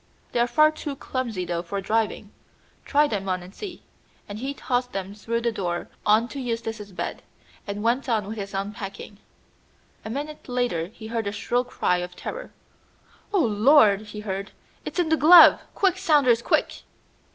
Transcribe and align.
"They 0.31 0.39
are 0.39 0.47
far 0.47 0.71
too 0.71 0.95
clumsy 0.95 1.45
though 1.45 1.61
for 1.61 1.79
driving. 1.79 2.31
Try 2.85 3.07
them 3.07 3.29
on 3.29 3.43
and 3.43 3.53
see," 3.53 3.83
and 4.27 4.39
he 4.39 4.55
tossed 4.55 4.93
them 4.93 5.13
through 5.13 5.41
the 5.41 5.51
door 5.51 5.89
on 6.07 6.27
to 6.29 6.39
Eustace's 6.41 6.91
bed, 6.91 7.21
and 7.67 7.83
went 7.83 8.09
on 8.09 8.25
with 8.25 8.35
his 8.35 8.55
unpacking. 8.55 9.19
A 10.03 10.09
minute 10.09 10.49
later 10.49 10.87
he 10.87 11.05
heard 11.09 11.27
a 11.27 11.31
shrill 11.31 11.63
cry 11.65 11.97
of 11.97 12.15
terror. 12.15 12.49
"Oh, 13.31 13.45
Lord," 13.45 14.01
he 14.07 14.21
heard, 14.21 14.53
"it's 14.85 14.97
in 14.97 15.09
the 15.09 15.17
glove! 15.17 15.61
Quick, 15.75 15.99
Saunders, 15.99 16.41
quick!" 16.41 16.77